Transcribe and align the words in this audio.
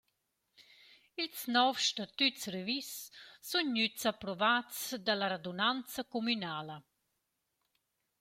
Ils 1.23 1.41
nouvs 1.53 1.83
statüts 1.91 2.43
revis 2.55 2.91
sun 3.49 3.65
gnüts 3.73 4.03
approvats 4.11 4.77
da 5.05 5.13
la 5.15 5.27
radunanza 5.31 6.01
cumünala. 6.11 6.77